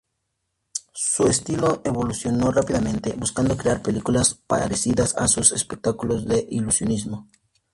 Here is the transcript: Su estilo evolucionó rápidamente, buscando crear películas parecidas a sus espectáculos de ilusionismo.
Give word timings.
Su 0.95 1.27
estilo 1.27 1.83
evolucionó 1.85 2.49
rápidamente, 2.51 3.13
buscando 3.19 3.55
crear 3.55 3.83
películas 3.83 4.33
parecidas 4.33 5.15
a 5.15 5.27
sus 5.27 5.51
espectáculos 5.51 6.25
de 6.25 6.43
ilusionismo. 6.49 7.27